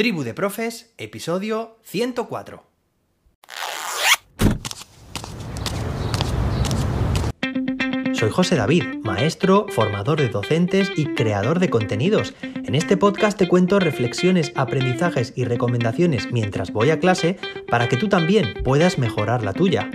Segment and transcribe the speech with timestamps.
[0.00, 2.64] Tribu de Profes, episodio 104.
[8.14, 12.32] Soy José David, maestro, formador de docentes y creador de contenidos.
[12.40, 17.38] En este podcast te cuento reflexiones, aprendizajes y recomendaciones mientras voy a clase
[17.68, 19.90] para que tú también puedas mejorar la tuya.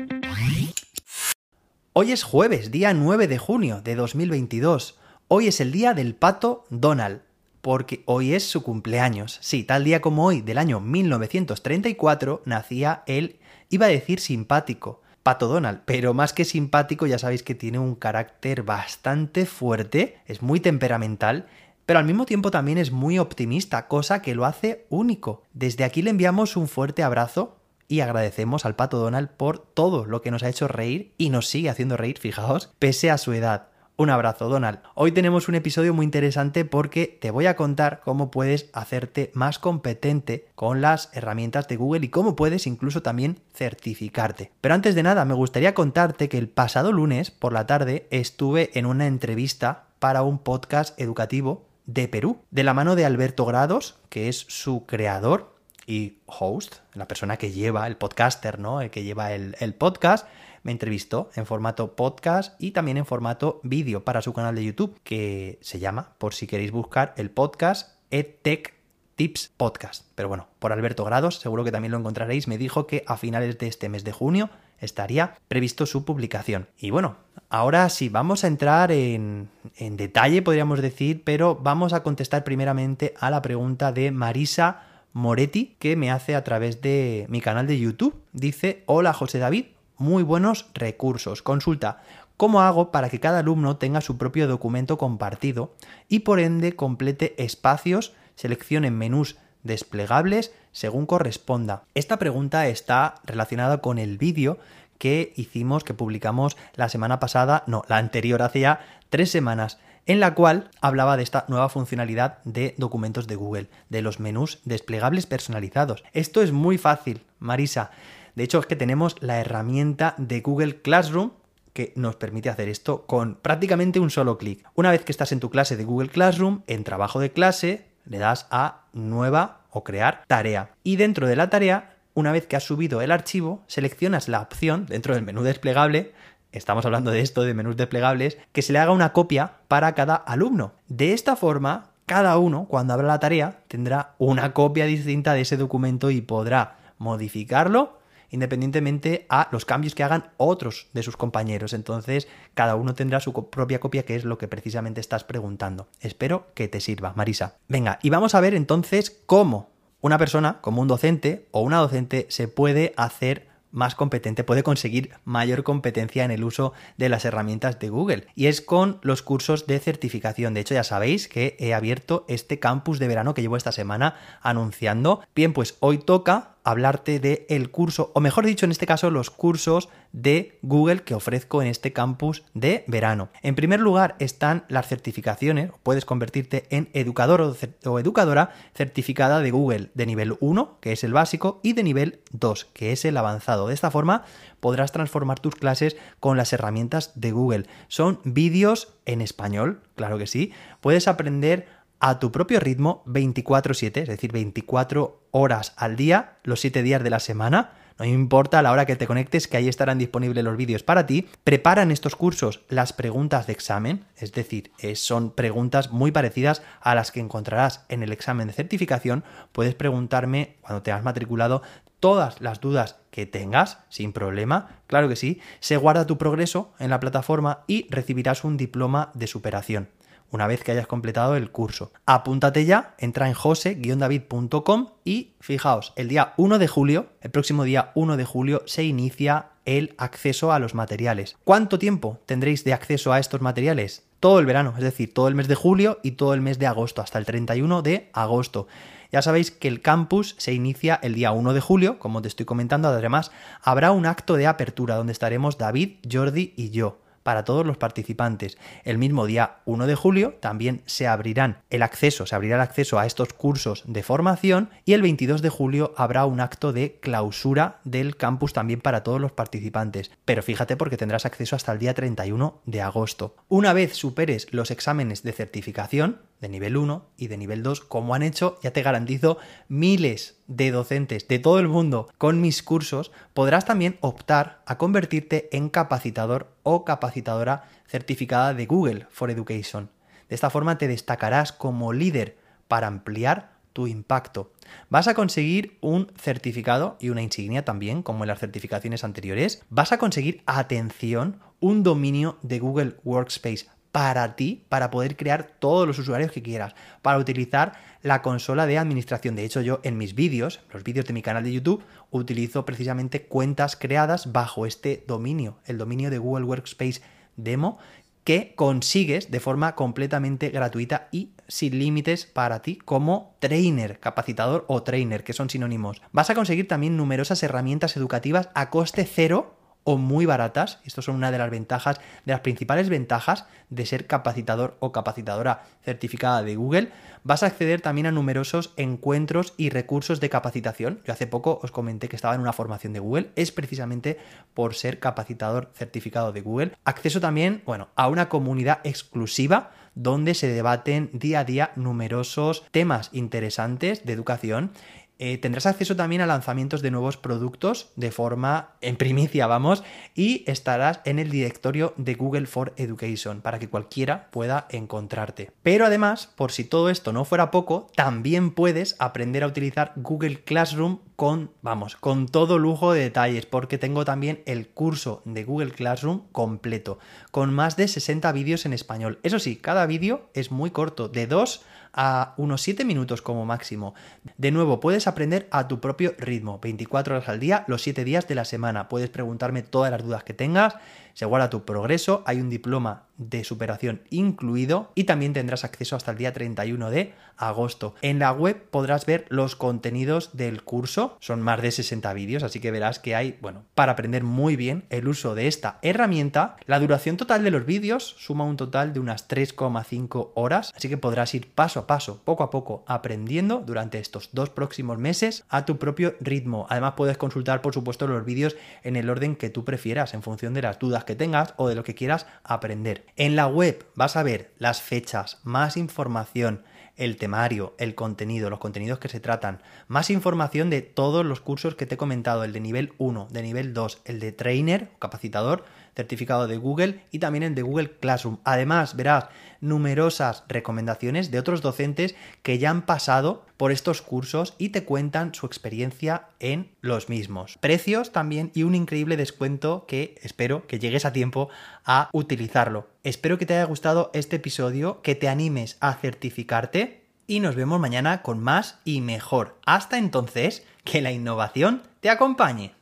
[1.93, 4.99] Hoy es jueves, día 9 de junio de 2022.
[5.29, 7.24] Hoy es el día del pato Donald,
[7.65, 9.39] porque hoy es su cumpleaños.
[9.41, 13.39] Sí, tal día como hoy del año 1934 nacía el,
[13.71, 17.95] iba a decir simpático, Pato Donald, pero más que simpático ya sabéis que tiene un
[17.95, 21.47] carácter bastante fuerte, es muy temperamental,
[21.87, 25.41] pero al mismo tiempo también es muy optimista, cosa que lo hace único.
[25.53, 27.57] Desde aquí le enviamos un fuerte abrazo
[27.87, 31.47] y agradecemos al Pato Donald por todo lo que nos ha hecho reír y nos
[31.47, 33.69] sigue haciendo reír, fijaos, pese a su edad.
[33.97, 34.79] Un abrazo, Donald.
[34.93, 39.57] Hoy tenemos un episodio muy interesante porque te voy a contar cómo puedes hacerte más
[39.57, 44.51] competente con las herramientas de Google y cómo puedes incluso también certificarte.
[44.59, 48.77] Pero antes de nada, me gustaría contarte que el pasado lunes por la tarde estuve
[48.77, 53.95] en una entrevista para un podcast educativo de Perú, de la mano de Alberto Grados,
[54.09, 55.55] que es su creador
[55.87, 58.81] y host, la persona que lleva el podcaster, ¿no?
[58.81, 60.27] El que lleva el, el podcast
[60.65, 64.99] me entrevistó en formato podcast y también en formato vídeo para su canal de YouTube,
[65.03, 68.73] que se llama, por si queréis buscar, el podcast EdTech
[69.15, 70.05] Tips Podcast.
[70.15, 73.59] Pero bueno, por Alberto Grados, seguro que también lo encontraréis, me dijo que a finales
[73.59, 74.49] de este mes de junio
[74.79, 76.67] estaría previsto su publicación.
[76.79, 77.17] Y bueno,
[77.49, 83.13] ahora sí, vamos a entrar en, en detalle, podríamos decir, pero vamos a contestar primeramente
[83.19, 84.81] a la pregunta de Marisa
[85.13, 88.15] Moretti, que me hace a través de mi canal de YouTube.
[88.33, 89.65] Dice, hola José David,
[89.97, 91.41] muy buenos recursos.
[91.41, 92.01] Consulta,
[92.37, 95.73] ¿cómo hago para que cada alumno tenga su propio documento compartido
[96.09, 101.83] y por ende complete espacios, seleccione menús desplegables según corresponda?
[101.93, 104.57] Esta pregunta está relacionada con el vídeo
[104.97, 108.79] que hicimos, que publicamos la semana pasada, no, la anterior, hace ya
[109.09, 114.01] tres semanas, en la cual hablaba de esta nueva funcionalidad de documentos de Google, de
[114.01, 116.03] los menús desplegables personalizados.
[116.13, 117.91] Esto es muy fácil, Marisa.
[118.35, 121.31] De hecho, es que tenemos la herramienta de Google Classroom
[121.73, 124.65] que nos permite hacer esto con prácticamente un solo clic.
[124.75, 128.17] Una vez que estás en tu clase de Google Classroom, en trabajo de clase, le
[128.17, 130.69] das a nueva o crear tarea.
[130.83, 134.85] Y dentro de la tarea, una vez que has subido el archivo, seleccionas la opción
[134.85, 136.13] dentro del menú desplegable
[136.57, 140.15] estamos hablando de esto, de menús desplegables, que se le haga una copia para cada
[140.15, 140.73] alumno.
[140.87, 145.57] De esta forma, cada uno, cuando abra la tarea, tendrá una copia distinta de ese
[145.57, 147.99] documento y podrá modificarlo
[148.29, 151.73] independientemente a los cambios que hagan otros de sus compañeros.
[151.73, 155.87] Entonces, cada uno tendrá su propia copia, que es lo que precisamente estás preguntando.
[156.01, 157.55] Espero que te sirva, Marisa.
[157.67, 159.69] Venga, y vamos a ver entonces cómo
[160.01, 165.11] una persona, como un docente o una docente, se puede hacer más competente, puede conseguir
[165.23, 168.27] mayor competencia en el uso de las herramientas de Google.
[168.33, 170.53] Y es con los cursos de certificación.
[170.53, 174.15] De hecho, ya sabéis que he abierto este campus de verano que llevo esta semana
[174.41, 175.21] anunciando.
[175.35, 179.29] Bien, pues hoy toca hablarte de el curso, o mejor dicho, en este caso, los
[179.29, 183.29] cursos de Google que ofrezco en este campus de verano.
[183.43, 187.55] En primer lugar están las certificaciones, puedes convertirte en educador
[187.85, 192.21] o, educadora certificada de Google de nivel 1, que es el básico, y de nivel
[192.31, 193.67] 2, que es el avanzado.
[193.67, 194.23] De esta forma
[194.59, 197.67] podrás transformar tus clases con las herramientas de Google.
[197.87, 200.51] Son vídeos en español, claro que sí.
[200.81, 201.67] Puedes aprender
[201.99, 207.09] a tu propio ritmo 24/7, es decir, 24 horas al día, los 7 días de
[207.09, 207.73] la semana.
[207.97, 211.29] No importa la hora que te conectes, que ahí estarán disponibles los vídeos para ti.
[211.45, 216.93] Preparan estos cursos las preguntas de examen, es decir, eh, son preguntas muy parecidas a
[216.93, 219.23] las que encontrarás en el examen de certificación.
[219.53, 221.61] Puedes preguntarme cuando te has matriculado
[222.01, 225.39] todas las dudas que tengas, sin problema, claro que sí.
[225.61, 229.87] Se guarda tu progreso en la plataforma y recibirás un diploma de superación
[230.31, 231.91] una vez que hayas completado el curso.
[232.05, 237.91] Apúntate ya, entra en jose-david.com y fijaos, el día 1 de julio, el próximo día
[237.95, 241.37] 1 de julio, se inicia el acceso a los materiales.
[241.43, 244.03] ¿Cuánto tiempo tendréis de acceso a estos materiales?
[244.19, 246.67] Todo el verano, es decir, todo el mes de julio y todo el mes de
[246.67, 248.67] agosto, hasta el 31 de agosto.
[249.11, 252.45] Ya sabéis que el campus se inicia el día 1 de julio, como te estoy
[252.45, 253.31] comentando, además
[253.61, 258.59] habrá un acto de apertura donde estaremos David, Jordi y yo para todos los participantes.
[258.83, 262.99] El mismo día 1 de julio también se abrirán el acceso, se abrirá el acceso
[262.99, 267.79] a estos cursos de formación y el 22 de julio habrá un acto de clausura
[267.83, 270.11] del campus también para todos los participantes.
[270.23, 273.35] Pero fíjate porque tendrás acceso hasta el día 31 de agosto.
[273.47, 278.13] Una vez superes los exámenes de certificación, de nivel 1 y de nivel 2, como
[278.13, 283.11] han hecho, ya te garantizo, miles de docentes de todo el mundo con mis cursos,
[283.33, 289.89] podrás también optar a convertirte en capacitador o capacitadora certificada de Google for Education.
[290.29, 292.37] De esta forma te destacarás como líder
[292.67, 294.53] para ampliar tu impacto.
[294.89, 299.63] Vas a conseguir un certificado y una insignia también, como en las certificaciones anteriores.
[299.69, 305.87] Vas a conseguir, atención, un dominio de Google Workspace para ti, para poder crear todos
[305.87, 309.37] los usuarios que quieras, para utilizar la consola de administración.
[309.37, 311.81] De hecho, yo en mis vídeos, los vídeos de mi canal de YouTube,
[312.11, 317.01] utilizo precisamente cuentas creadas bajo este dominio, el dominio de Google Workspace
[317.37, 317.77] Demo,
[318.25, 324.83] que consigues de forma completamente gratuita y sin límites para ti como trainer, capacitador o
[324.83, 326.01] trainer, que son sinónimos.
[326.11, 330.79] Vas a conseguir también numerosas herramientas educativas a coste cero o muy baratas.
[330.83, 335.63] Estas son una de las ventajas, de las principales ventajas de ser capacitador o capacitadora
[335.83, 336.91] certificada de Google.
[337.23, 341.01] Vas a acceder también a numerosos encuentros y recursos de capacitación.
[341.05, 343.29] Yo hace poco os comenté que estaba en una formación de Google.
[343.35, 344.17] Es precisamente
[344.53, 346.71] por ser capacitador certificado de Google.
[346.83, 353.09] Acceso también, bueno, a una comunidad exclusiva donde se debaten día a día numerosos temas
[353.13, 354.71] interesantes de educación
[355.17, 359.83] eh, tendrás acceso también a lanzamientos de nuevos productos de forma en primicia, vamos,
[360.13, 365.51] y estarás en el directorio de Google for Education para que cualquiera pueda encontrarte.
[365.63, 370.43] Pero además, por si todo esto no fuera poco, también puedes aprender a utilizar Google
[370.43, 375.71] Classroom con, vamos, con todo lujo de detalles, porque tengo también el curso de Google
[375.71, 376.99] Classroom completo,
[377.31, 379.19] con más de 60 vídeos en español.
[379.23, 381.63] Eso sí, cada vídeo es muy corto, de 2
[381.95, 383.95] a unos 7 minutos como máximo.
[384.37, 388.27] De nuevo, puedes aprender a tu propio ritmo, 24 horas al día, los 7 días
[388.27, 388.89] de la semana.
[388.89, 390.75] Puedes preguntarme todas las dudas que tengas,
[391.13, 396.11] se guarda tu progreso, hay un diploma de superación incluido y también tendrás acceso hasta
[396.11, 397.95] el día 31 de agosto.
[398.01, 402.59] En la web podrás ver los contenidos del curso, son más de 60 vídeos, así
[402.59, 406.57] que verás que hay, bueno, para aprender muy bien el uso de esta herramienta.
[406.65, 410.97] La duración total de los vídeos suma un total de unas 3,5 horas, así que
[410.97, 415.65] podrás ir paso a paso, poco a poco, aprendiendo durante estos dos próximos meses a
[415.65, 416.67] tu propio ritmo.
[416.69, 420.53] Además puedes consultar, por supuesto, los vídeos en el orden que tú prefieras, en función
[420.53, 423.04] de las dudas que tengas o de lo que quieras aprender.
[423.15, 426.63] En la web vas a ver las fechas, más información,
[426.97, 431.75] el temario, el contenido, los contenidos que se tratan, más información de todos los cursos
[431.75, 435.65] que te he comentado, el de nivel 1, de nivel 2, el de trainer, capacitador,
[435.95, 438.39] certificado de Google y también el de Google Classroom.
[438.43, 439.25] Además, verás
[439.61, 445.33] numerosas recomendaciones de otros docentes que ya han pasado por estos cursos y te cuentan
[445.33, 447.57] su experiencia en los mismos.
[447.59, 451.49] Precios también y un increíble descuento que espero que llegues a tiempo
[451.85, 452.87] a utilizarlo.
[453.03, 457.79] Espero que te haya gustado este episodio, que te animes a certificarte y nos vemos
[457.79, 459.57] mañana con más y mejor.
[459.65, 462.73] Hasta entonces, que la innovación te acompañe.